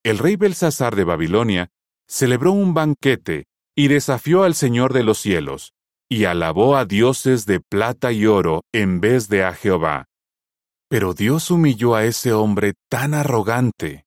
el 0.05 0.19
rey 0.19 0.37
Belsasar 0.37 0.97
de 0.97 1.05
Babilonia 1.05 1.71
celebró 2.07 2.53
un 2.53 2.75
banquete 2.75 3.47
y 3.77 3.89
desafió 3.89 4.43
al 4.45 4.55
Señor 4.55 4.93
de 4.93 5.05
los 5.05 5.19
cielos, 5.19 5.73
y 6.09 6.25
alabó 6.25 6.77
a 6.77 6.85
dioses 6.85 7.47
de 7.47 7.61
plata 7.61 8.13
y 8.13 8.27
oro 8.27 8.65
en 8.73 9.01
vez 9.01 9.29
de 9.29 9.45
a 9.45 9.53
Jehová. 9.55 10.07
Pero 10.89 11.15
Dios 11.15 11.51
humilló 11.51 11.95
a 11.95 12.05
ese 12.05 12.33
hombre 12.33 12.75
tan 12.89 13.15
arrogante. 13.15 14.07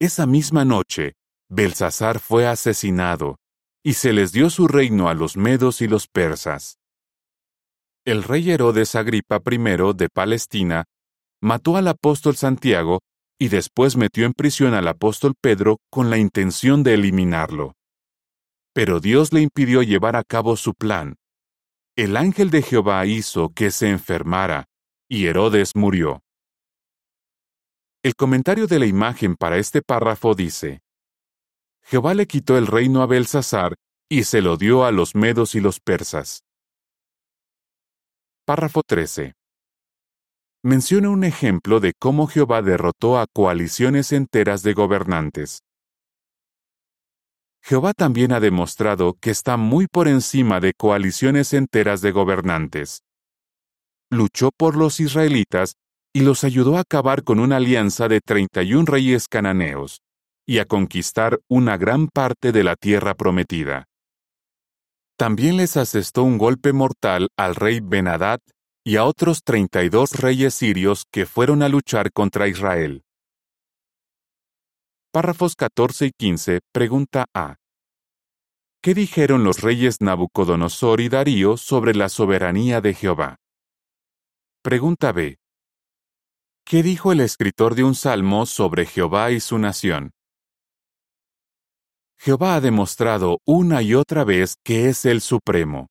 Esa 0.00 0.26
misma 0.26 0.64
noche, 0.64 1.14
Belsasar 1.50 2.20
fue 2.20 2.46
asesinado, 2.46 3.36
y 3.84 3.94
se 3.94 4.12
les 4.12 4.32
dio 4.32 4.50
su 4.50 4.66
reino 4.66 5.08
a 5.08 5.14
los 5.14 5.36
medos 5.36 5.82
y 5.82 5.88
los 5.88 6.08
persas. 6.08 6.78
El 8.04 8.22
rey 8.22 8.50
Herodes 8.50 8.94
Agripa 8.94 9.42
I 9.50 9.58
de 9.94 10.08
Palestina 10.08 10.84
mató 11.42 11.76
al 11.76 11.88
apóstol 11.88 12.36
Santiago 12.36 13.00
y 13.38 13.48
después 13.48 13.96
metió 13.96 14.26
en 14.26 14.32
prisión 14.32 14.74
al 14.74 14.88
apóstol 14.88 15.34
Pedro 15.40 15.78
con 15.90 16.10
la 16.10 16.18
intención 16.18 16.82
de 16.82 16.94
eliminarlo. 16.94 17.74
Pero 18.74 19.00
Dios 19.00 19.32
le 19.32 19.40
impidió 19.40 19.82
llevar 19.82 20.16
a 20.16 20.24
cabo 20.24 20.56
su 20.56 20.74
plan. 20.74 21.16
El 21.96 22.16
ángel 22.16 22.50
de 22.50 22.62
Jehová 22.62 23.06
hizo 23.06 23.50
que 23.50 23.70
se 23.70 23.88
enfermara, 23.88 24.66
y 25.08 25.26
Herodes 25.26 25.74
murió. 25.74 26.20
El 28.02 28.14
comentario 28.14 28.66
de 28.66 28.78
la 28.78 28.86
imagen 28.86 29.36
para 29.36 29.58
este 29.58 29.82
párrafo 29.82 30.34
dice, 30.34 30.80
Jehová 31.82 32.14
le 32.14 32.26
quitó 32.26 32.58
el 32.58 32.66
reino 32.66 33.02
a 33.02 33.06
Belsasar 33.06 33.74
y 34.08 34.24
se 34.24 34.42
lo 34.42 34.56
dio 34.56 34.84
a 34.84 34.92
los 34.92 35.14
medos 35.14 35.54
y 35.54 35.60
los 35.60 35.80
persas. 35.80 36.44
Párrafo 38.44 38.82
13 38.86 39.37
menciona 40.62 41.10
un 41.10 41.24
ejemplo 41.24 41.80
de 41.80 41.92
cómo 41.98 42.26
Jehová 42.26 42.62
derrotó 42.62 43.18
a 43.18 43.26
coaliciones 43.26 44.12
enteras 44.12 44.62
de 44.62 44.74
gobernantes. 44.74 45.60
Jehová 47.62 47.92
también 47.92 48.32
ha 48.32 48.40
demostrado 48.40 49.16
que 49.20 49.30
está 49.30 49.56
muy 49.56 49.86
por 49.86 50.08
encima 50.08 50.60
de 50.60 50.72
coaliciones 50.74 51.52
enteras 51.52 52.00
de 52.00 52.12
gobernantes. 52.12 53.02
Luchó 54.10 54.50
por 54.56 54.76
los 54.76 55.00
israelitas 55.00 55.74
y 56.14 56.20
los 56.20 56.44
ayudó 56.44 56.78
a 56.78 56.80
acabar 56.80 57.22
con 57.24 57.38
una 57.40 57.56
alianza 57.56 58.08
de 58.08 58.20
31 58.20 58.86
reyes 58.86 59.28
cananeos 59.28 60.00
y 60.46 60.60
a 60.60 60.64
conquistar 60.64 61.40
una 61.48 61.76
gran 61.76 62.08
parte 62.08 62.52
de 62.52 62.64
la 62.64 62.74
tierra 62.74 63.14
prometida. 63.14 63.84
También 65.18 65.58
les 65.58 65.76
asestó 65.76 66.22
un 66.22 66.38
golpe 66.38 66.72
mortal 66.72 67.28
al 67.36 67.54
rey 67.54 67.80
Benadad 67.80 68.40
y 68.88 68.96
a 68.96 69.04
otros 69.04 69.42
32 69.44 70.12
reyes 70.14 70.54
sirios 70.54 71.04
que 71.12 71.26
fueron 71.26 71.62
a 71.62 71.68
luchar 71.68 72.10
contra 72.10 72.48
Israel. 72.48 73.04
Párrafos 75.12 75.56
14 75.56 76.06
y 76.06 76.10
15, 76.18 76.60
pregunta 76.72 77.26
A. 77.34 77.56
¿Qué 78.82 78.94
dijeron 78.94 79.44
los 79.44 79.60
reyes 79.60 80.00
Nabucodonosor 80.00 81.02
y 81.02 81.10
Darío 81.10 81.58
sobre 81.58 81.94
la 81.94 82.08
soberanía 82.08 82.80
de 82.80 82.94
Jehová? 82.94 83.36
Pregunta 84.62 85.12
B. 85.12 85.36
¿Qué 86.64 86.82
dijo 86.82 87.12
el 87.12 87.20
escritor 87.20 87.74
de 87.74 87.84
un 87.84 87.94
salmo 87.94 88.46
sobre 88.46 88.86
Jehová 88.86 89.32
y 89.32 89.40
su 89.40 89.58
nación? 89.58 90.12
Jehová 92.18 92.54
ha 92.54 92.62
demostrado 92.62 93.40
una 93.44 93.82
y 93.82 93.92
otra 93.92 94.24
vez 94.24 94.54
que 94.64 94.88
es 94.88 95.04
el 95.04 95.20
Supremo. 95.20 95.88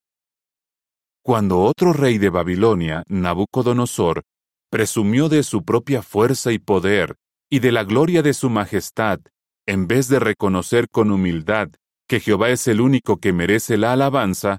Cuando 1.28 1.60
otro 1.60 1.92
rey 1.92 2.16
de 2.16 2.30
Babilonia, 2.30 3.02
Nabucodonosor, 3.06 4.22
presumió 4.70 5.28
de 5.28 5.42
su 5.42 5.62
propia 5.62 6.00
fuerza 6.00 6.52
y 6.52 6.58
poder 6.58 7.16
y 7.50 7.58
de 7.58 7.70
la 7.70 7.84
gloria 7.84 8.22
de 8.22 8.32
su 8.32 8.48
majestad, 8.48 9.20
en 9.66 9.86
vez 9.86 10.08
de 10.08 10.20
reconocer 10.20 10.88
con 10.88 11.10
humildad 11.10 11.68
que 12.08 12.20
Jehová 12.20 12.48
es 12.48 12.66
el 12.66 12.80
único 12.80 13.18
que 13.18 13.34
merece 13.34 13.76
la 13.76 13.92
alabanza, 13.92 14.56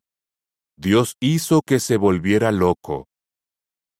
Dios 0.77 1.15
hizo 1.19 1.63
que 1.65 1.79
se 1.79 1.97
volviera 1.97 2.51
loco. 2.51 3.07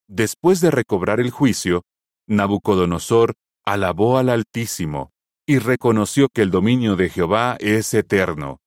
Después 0.08 0.62
de 0.62 0.70
recobrar 0.70 1.20
el 1.20 1.32
juicio, 1.32 1.82
Nabucodonosor 2.28 3.34
alabó 3.66 4.20
al 4.20 4.30
Altísimo 4.30 5.10
y 5.48 5.58
reconoció 5.58 6.28
que 6.32 6.44
el 6.44 6.52
dominio 6.52 6.96
de 6.96 7.10
Jehová 7.10 7.58
es 7.60 7.96
eterno. 7.96 8.60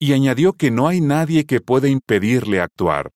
Y 0.00 0.14
añadió 0.14 0.52
que 0.54 0.72
no 0.72 0.88
hay 0.88 1.00
nadie 1.00 1.46
que 1.46 1.60
pueda 1.60 1.86
impedirle 1.86 2.60
actuar. 2.60 3.12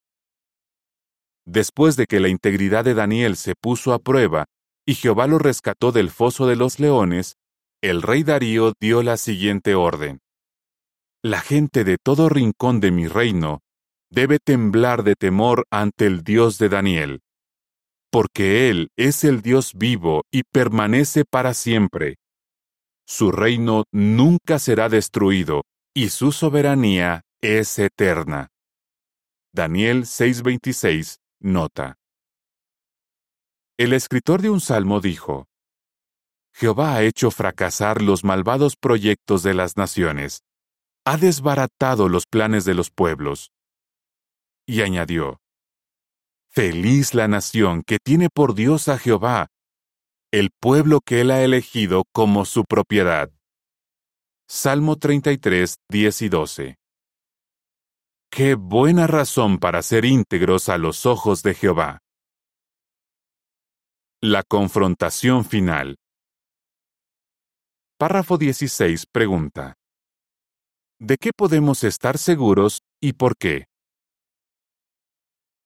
Después 1.45 1.95
de 1.95 2.07
que 2.07 2.19
la 2.19 2.29
integridad 2.29 2.83
de 2.83 2.95
Daniel 2.95 3.35
se 3.35 3.53
puso 3.55 3.93
a 3.93 3.99
prueba 3.99 4.45
y 4.85 4.95
Jehová 4.95 5.27
lo 5.27 5.37
rescató 5.37 5.91
del 5.91 6.09
foso 6.09 6.47
de 6.47 6.55
los 6.55 6.79
leones, 6.79 7.35
el 7.81 8.01
rey 8.01 8.23
Darío 8.23 8.73
dio 8.79 9.03
la 9.03 9.17
siguiente 9.17 9.75
orden. 9.75 10.19
La 11.23 11.41
gente 11.41 11.83
de 11.83 11.97
todo 12.03 12.29
rincón 12.29 12.79
de 12.79 12.91
mi 12.91 13.07
reino 13.07 13.61
debe 14.11 14.39
temblar 14.39 15.03
de 15.03 15.15
temor 15.15 15.65
ante 15.71 16.05
el 16.05 16.23
Dios 16.23 16.57
de 16.57 16.69
Daniel, 16.69 17.21
porque 18.11 18.69
Él 18.69 18.89
es 18.95 19.23
el 19.23 19.41
Dios 19.41 19.73
vivo 19.75 20.23
y 20.31 20.43
permanece 20.43 21.25
para 21.25 21.53
siempre. 21.53 22.15
Su 23.07 23.31
reino 23.31 23.83
nunca 23.91 24.57
será 24.57 24.89
destruido 24.89 25.63
y 25.93 26.09
su 26.09 26.31
soberanía 26.31 27.21
es 27.41 27.77
eterna. 27.77 28.49
Daniel 29.53 30.05
6:26 30.05 31.17
Nota. 31.39 31.97
El 33.77 33.93
escritor 33.93 34.41
de 34.41 34.49
un 34.49 34.61
salmo 34.61 35.01
dijo, 35.01 35.47
Jehová 36.53 36.95
ha 36.95 37.03
hecho 37.03 37.31
fracasar 37.31 38.01
los 38.01 38.23
malvados 38.23 38.77
proyectos 38.77 39.43
de 39.43 39.53
las 39.53 39.75
naciones, 39.75 40.43
ha 41.05 41.17
desbaratado 41.17 42.07
los 42.07 42.25
planes 42.25 42.63
de 42.63 42.73
los 42.73 42.89
pueblos. 42.89 43.51
Y 44.65 44.81
añadió, 44.81 45.41
Feliz 46.49 47.13
la 47.13 47.27
nación 47.27 47.83
que 47.85 47.97
tiene 48.01 48.29
por 48.33 48.55
Dios 48.55 48.87
a 48.87 48.97
Jehová, 48.97 49.47
el 50.31 50.51
pueblo 50.59 51.01
que 51.01 51.21
él 51.21 51.31
ha 51.31 51.43
elegido 51.43 52.05
como 52.13 52.45
su 52.45 52.63
propiedad. 52.63 53.29
Salmo 54.47 54.95
33, 54.95 55.75
10 55.89 56.21
y 56.21 56.29
12. 56.29 56.75
Qué 58.35 58.55
buena 58.55 59.07
razón 59.07 59.59
para 59.59 59.81
ser 59.81 60.03
íntegros 60.03 60.67
a 60.67 60.77
los 60.77 61.05
ojos 61.05 61.41
de 61.41 61.53
Jehová. 61.53 61.99
La 64.21 64.43
confrontación 64.43 65.45
final. 65.45 65.95
Párrafo 67.97 68.37
16 68.37 69.05
pregunta. 69.09 69.75
¿De 70.99 71.15
qué 71.15 71.31
podemos 71.31 71.85
estar 71.85 72.17
seguros 72.17 72.81
y 73.01 73.13
por 73.13 73.37
qué? 73.37 73.67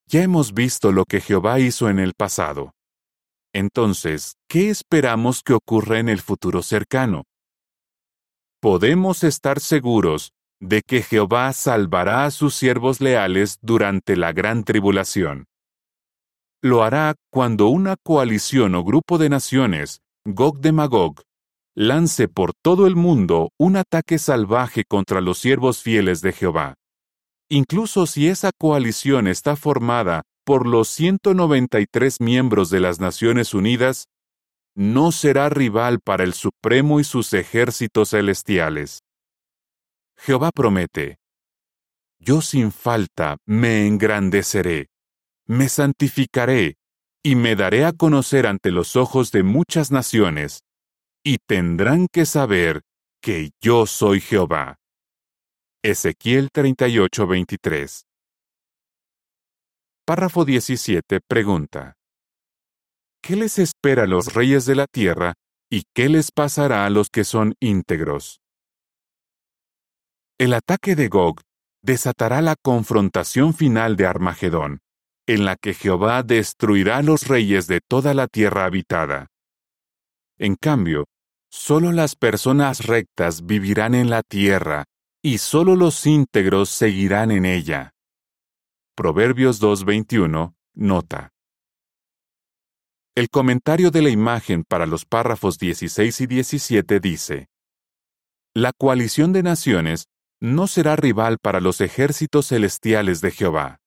Ya 0.05 0.21
hemos 0.21 0.53
visto 0.53 0.91
lo 0.91 1.05
que 1.05 1.21
Jehová 1.21 1.59
hizo 1.59 1.89
en 1.89 1.97
el 1.97 2.13
pasado. 2.13 2.73
Entonces, 3.51 4.35
¿qué 4.47 4.69
esperamos 4.69 5.41
que 5.41 5.53
ocurra 5.53 5.97
en 5.97 6.07
el 6.07 6.21
futuro 6.21 6.61
cercano? 6.61 7.23
Podemos 8.61 9.23
estar 9.23 9.59
seguros 9.59 10.33
de 10.61 10.81
que 10.81 11.01
Jehová 11.01 11.53
salvará 11.53 12.25
a 12.25 12.31
sus 12.31 12.55
siervos 12.55 13.01
leales 13.01 13.57
durante 13.61 14.15
la 14.15 14.33
gran 14.33 14.63
tribulación. 14.63 15.45
Lo 16.61 16.83
hará 16.83 17.15
cuando 17.31 17.67
una 17.67 17.95
coalición 17.95 18.75
o 18.75 18.83
grupo 18.83 19.17
de 19.17 19.29
naciones, 19.29 20.01
Gog 20.25 20.59
de 20.59 20.73
Magog, 20.73 21.21
lance 21.75 22.27
por 22.27 22.53
todo 22.53 22.87
el 22.87 22.97
mundo 22.97 23.51
un 23.57 23.77
ataque 23.77 24.19
salvaje 24.19 24.83
contra 24.83 25.21
los 25.21 25.37
siervos 25.37 25.81
fieles 25.81 26.21
de 26.21 26.33
Jehová. 26.33 26.75
Incluso 27.49 28.05
si 28.05 28.27
esa 28.27 28.51
coalición 28.51 29.27
está 29.27 29.55
formada 29.55 30.23
por 30.45 30.67
los 30.67 30.89
193 30.89 32.19
miembros 32.19 32.69
de 32.69 32.81
las 32.81 32.99
Naciones 32.99 33.53
Unidas, 33.53 34.05
no 34.75 35.11
será 35.11 35.49
rival 35.49 35.99
para 36.03 36.23
el 36.23 36.33
Supremo 36.33 36.99
y 36.99 37.03
sus 37.03 37.33
ejércitos 37.33 38.09
celestiales. 38.09 38.99
Jehová 40.21 40.51
promete, 40.53 41.17
Yo 42.19 42.41
sin 42.41 42.71
falta 42.73 43.37
me 43.45 43.87
engrandeceré, 43.87 44.89
me 45.47 45.69
santificaré, 45.69 46.75
y 47.23 47.35
me 47.35 47.55
daré 47.55 47.85
a 47.85 47.93
conocer 47.93 48.45
ante 48.45 48.71
los 48.71 48.95
ojos 48.97 49.31
de 49.31 49.43
muchas 49.43 49.91
naciones, 49.91 50.59
y 51.23 51.37
tendrán 51.37 52.07
que 52.11 52.25
saber 52.25 52.81
que 53.21 53.51
yo 53.61 53.85
soy 53.85 54.19
Jehová. 54.19 54.77
Ezequiel 55.83 56.49
38:23 56.51 58.03
Párrafo 60.05 60.43
17 60.43 61.21
pregunta. 61.25 61.95
¿Qué 63.21 63.37
les 63.37 63.57
espera 63.59 64.03
a 64.03 64.07
los 64.07 64.33
reyes 64.33 64.65
de 64.65 64.75
la 64.75 64.87
tierra 64.87 65.35
y 65.69 65.83
qué 65.93 66.09
les 66.09 66.31
pasará 66.31 66.85
a 66.85 66.89
los 66.89 67.09
que 67.09 67.23
son 67.23 67.53
íntegros? 67.61 68.41
El 70.39 70.53
ataque 70.53 70.95
de 70.95 71.09
Gog 71.09 71.41
desatará 71.83 72.41
la 72.41 72.55
confrontación 72.55 73.53
final 73.53 73.97
de 73.97 74.05
Armagedón, 74.05 74.79
en 75.27 75.43
la 75.43 75.57
que 75.57 75.73
Jehová 75.73 76.23
destruirá 76.23 76.99
a 76.99 77.01
los 77.01 77.27
reyes 77.27 77.67
de 77.67 77.81
toda 77.85 78.13
la 78.13 78.27
tierra 78.27 78.63
habitada. 78.63 79.27
En 80.37 80.55
cambio, 80.55 81.07
solo 81.51 81.91
las 81.91 82.15
personas 82.15 82.85
rectas 82.85 83.45
vivirán 83.45 83.93
en 83.93 84.09
la 84.09 84.23
tierra, 84.23 84.85
y 85.21 85.39
solo 85.39 85.75
los 85.75 86.05
íntegros 86.05 86.69
seguirán 86.69 87.31
en 87.31 87.45
ella. 87.45 87.91
Proverbios 88.95 89.61
2.21, 89.61 90.53
nota. 90.73 91.31
El 93.13 93.29
comentario 93.29 93.91
de 93.91 94.03
la 94.03 94.09
imagen 94.09 94.63
para 94.63 94.85
los 94.85 95.03
párrafos 95.03 95.57
16 95.57 96.21
y 96.21 96.27
17 96.27 97.01
dice, 97.01 97.49
la 98.55 98.71
coalición 98.71 99.33
de 99.33 99.43
naciones 99.43 100.05
no 100.41 100.67
será 100.67 100.95
rival 100.95 101.37
para 101.41 101.59
los 101.59 101.81
ejércitos 101.81 102.47
celestiales 102.47 103.21
de 103.21 103.31
Jehová. 103.31 103.77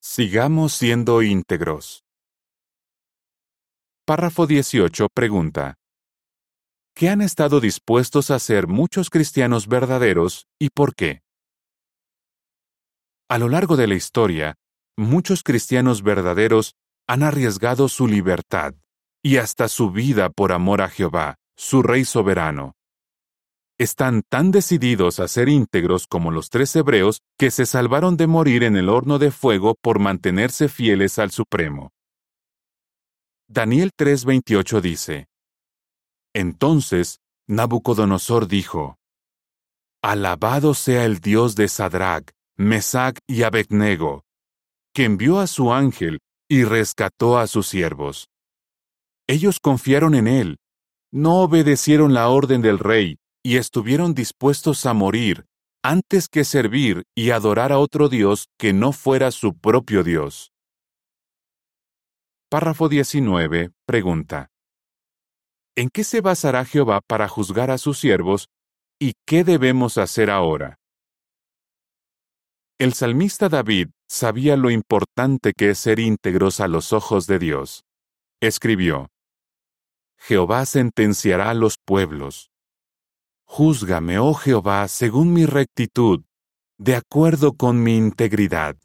Sigamos 0.00 0.72
siendo 0.74 1.22
íntegros. 1.22 2.04
Párrafo 4.04 4.46
18 4.46 5.08
pregunta. 5.14 5.76
¿Qué 6.94 7.08
han 7.08 7.22
estado 7.22 7.60
dispuestos 7.60 8.30
a 8.30 8.36
hacer 8.36 8.66
muchos 8.66 9.08
cristianos 9.08 9.66
verdaderos 9.66 10.46
y 10.60 10.68
por 10.70 10.94
qué? 10.94 11.22
A 13.28 13.38
lo 13.38 13.48
largo 13.48 13.76
de 13.76 13.86
la 13.86 13.94
historia, 13.94 14.54
muchos 14.96 15.42
cristianos 15.42 16.02
verdaderos 16.02 16.74
han 17.08 17.22
arriesgado 17.22 17.88
su 17.88 18.06
libertad 18.06 18.74
y 19.22 19.38
hasta 19.38 19.68
su 19.68 19.90
vida 19.90 20.28
por 20.28 20.52
amor 20.52 20.82
a 20.82 20.88
Jehová, 20.88 21.36
su 21.56 21.82
Rey 21.82 22.04
soberano. 22.04 22.74
Están 23.84 24.22
tan 24.22 24.50
decididos 24.50 25.20
a 25.20 25.28
ser 25.28 25.50
íntegros 25.50 26.06
como 26.06 26.30
los 26.30 26.48
tres 26.48 26.74
hebreos 26.74 27.20
que 27.38 27.50
se 27.50 27.66
salvaron 27.66 28.16
de 28.16 28.26
morir 28.26 28.62
en 28.62 28.76
el 28.78 28.88
horno 28.88 29.18
de 29.18 29.30
fuego 29.30 29.74
por 29.78 29.98
mantenerse 29.98 30.70
fieles 30.70 31.18
al 31.18 31.32
Supremo. 31.32 31.90
Daniel 33.46 33.90
3:28 33.94 34.80
dice, 34.80 35.26
Entonces 36.32 37.18
Nabucodonosor 37.46 38.48
dijo, 38.48 38.96
Alabado 40.02 40.72
sea 40.72 41.04
el 41.04 41.18
Dios 41.18 41.54
de 41.54 41.68
Sadrach, 41.68 42.30
Mesach 42.56 43.18
y 43.26 43.42
Abednego, 43.42 44.24
que 44.94 45.04
envió 45.04 45.40
a 45.40 45.46
su 45.46 45.74
ángel 45.74 46.20
y 46.48 46.64
rescató 46.64 47.36
a 47.36 47.46
sus 47.46 47.66
siervos. 47.66 48.30
Ellos 49.26 49.60
confiaron 49.60 50.14
en 50.14 50.26
él, 50.26 50.56
no 51.12 51.42
obedecieron 51.42 52.14
la 52.14 52.30
orden 52.30 52.62
del 52.62 52.78
rey 52.78 53.18
y 53.44 53.58
estuvieron 53.58 54.14
dispuestos 54.14 54.86
a 54.86 54.94
morir 54.94 55.46
antes 55.82 56.28
que 56.28 56.44
servir 56.44 57.04
y 57.14 57.30
adorar 57.30 57.70
a 57.70 57.78
otro 57.78 58.08
Dios 58.08 58.48
que 58.58 58.72
no 58.72 58.92
fuera 58.92 59.30
su 59.30 59.58
propio 59.58 60.02
Dios. 60.02 60.50
Párrafo 62.48 62.88
19. 62.88 63.70
Pregunta. 63.86 64.48
¿En 65.76 65.90
qué 65.90 66.04
se 66.04 66.22
basará 66.22 66.64
Jehová 66.64 67.02
para 67.06 67.28
juzgar 67.28 67.70
a 67.70 67.76
sus 67.76 67.98
siervos 67.98 68.48
y 68.98 69.12
qué 69.26 69.44
debemos 69.44 69.98
hacer 69.98 70.30
ahora? 70.30 70.78
El 72.78 72.94
salmista 72.94 73.50
David 73.50 73.88
sabía 74.08 74.56
lo 74.56 74.70
importante 74.70 75.52
que 75.52 75.70
es 75.70 75.78
ser 75.78 75.98
íntegros 75.98 76.60
a 76.60 76.68
los 76.68 76.94
ojos 76.94 77.26
de 77.26 77.38
Dios. 77.38 77.84
Escribió, 78.40 79.10
Jehová 80.16 80.64
sentenciará 80.64 81.50
a 81.50 81.54
los 81.54 81.76
pueblos, 81.84 82.50
Júzgame, 83.56 84.18
oh 84.18 84.34
Jehová, 84.34 84.88
según 84.88 85.32
mi 85.32 85.46
rectitud, 85.46 86.24
de 86.76 86.96
acuerdo 86.96 87.52
con 87.52 87.80
mi 87.80 87.96
integridad. 87.96 88.76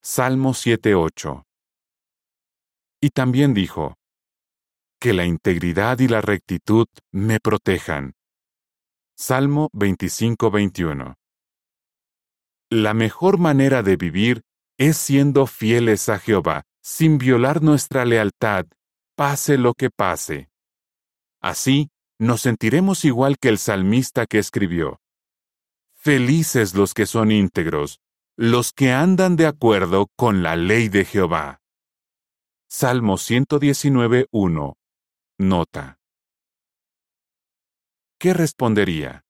Salmo 0.00 0.50
7.8. 0.50 1.42
Y 3.00 3.10
también 3.10 3.54
dijo, 3.54 3.96
Que 5.00 5.12
la 5.12 5.24
integridad 5.24 5.98
y 5.98 6.06
la 6.06 6.20
rectitud 6.20 6.86
me 7.10 7.40
protejan. 7.40 8.14
Salmo 9.16 9.70
25.21. 9.72 11.16
La 12.70 12.94
mejor 12.94 13.38
manera 13.38 13.82
de 13.82 13.96
vivir 13.96 14.42
es 14.78 14.96
siendo 14.98 15.48
fieles 15.48 16.08
a 16.08 16.20
Jehová, 16.20 16.62
sin 16.80 17.18
violar 17.18 17.60
nuestra 17.60 18.04
lealtad, 18.04 18.66
pase 19.16 19.58
lo 19.58 19.74
que 19.74 19.90
pase. 19.90 20.48
Así, 21.40 21.90
nos 22.18 22.42
sentiremos 22.42 23.04
igual 23.04 23.38
que 23.38 23.48
el 23.48 23.58
salmista 23.58 24.26
que 24.26 24.38
escribió. 24.38 25.00
Felices 25.94 26.74
los 26.74 26.94
que 26.94 27.06
son 27.06 27.30
íntegros, 27.30 28.00
los 28.36 28.72
que 28.72 28.92
andan 28.92 29.36
de 29.36 29.46
acuerdo 29.46 30.08
con 30.16 30.42
la 30.42 30.56
ley 30.56 30.88
de 30.88 31.04
Jehová. 31.04 31.60
Salmo 32.68 33.14
119.1. 33.14 34.74
Nota. 35.38 35.98
¿Qué 38.18 38.34
respondería? 38.34 39.24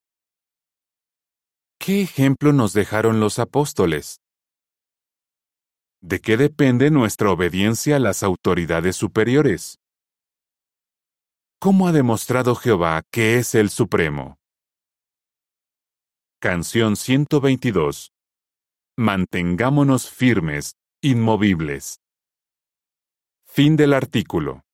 ¿Qué 1.79 2.03
ejemplo 2.03 2.53
nos 2.53 2.73
dejaron 2.73 3.21
los 3.21 3.39
apóstoles? 3.39 4.21
¿De 6.01 6.21
qué 6.21 6.37
depende 6.37 6.91
nuestra 6.91 7.31
obediencia 7.31 7.97
a 7.97 7.99
las 7.99 8.23
autoridades 8.23 8.97
superiores? 8.97 9.79
¿Cómo 11.61 11.89
ha 11.89 11.93
demostrado 11.93 12.55
Jehová 12.55 13.03
que 13.11 13.37
es 13.39 13.57
el 13.57 13.69
Supremo? 13.69 14.39
Canción 16.41 16.95
122. 16.95 18.13
Mantengámonos 18.97 20.09
firmes, 20.09 20.77
inmovibles. 21.03 21.99
Fin 23.45 23.75
del 23.75 23.93
artículo. 23.93 24.68